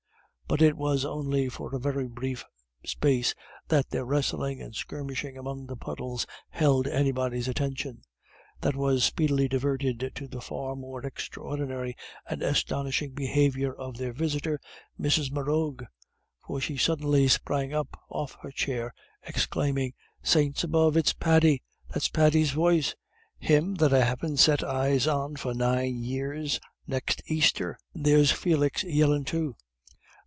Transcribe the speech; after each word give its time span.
But 0.51 0.61
it 0.61 0.75
was 0.75 1.05
only 1.05 1.47
for 1.47 1.73
a 1.73 1.79
very 1.79 2.09
brief 2.09 2.43
space 2.85 3.33
that 3.69 3.89
their 3.89 4.03
wrestling 4.03 4.61
and 4.61 4.75
skirmishing 4.75 5.37
among 5.37 5.65
the 5.67 5.77
puddles 5.77 6.27
held 6.49 6.87
anybody's 6.89 7.47
attention. 7.47 8.01
That 8.59 8.75
was 8.75 9.05
speedily 9.05 9.47
diverted 9.47 10.11
to 10.13 10.27
the 10.27 10.41
far 10.41 10.75
more 10.75 11.05
extraordinary 11.05 11.95
and 12.29 12.43
astonishing 12.43 13.13
behaviour 13.13 13.73
of 13.73 13.95
their 13.95 14.11
visitor, 14.11 14.59
Mrs. 14.99 15.31
Morrough. 15.31 15.77
For 16.45 16.59
she 16.59 16.75
suddenly 16.75 17.29
sprang 17.29 17.73
up 17.73 17.97
off 18.09 18.35
her 18.41 18.51
chair, 18.51 18.93
exclaiming, 19.23 19.93
"Saints 20.21 20.65
above 20.65 20.97
it's 20.97 21.13
Paddy 21.13 21.63
that's 21.87 22.09
Paddy's 22.09 22.51
voice 22.51 22.93
him 23.39 23.75
that 23.75 23.93
I 23.93 24.03
haven't 24.03 24.35
set 24.35 24.65
eyes 24.65 25.07
on 25.07 25.37
for 25.37 25.53
nine 25.53 26.03
year 26.03 26.45
next 26.87 27.21
Easter 27.27 27.79
and 27.93 28.03
there's 28.05 28.33
Felix 28.33 28.83
yellin' 28.83 29.23
too! 29.23 29.55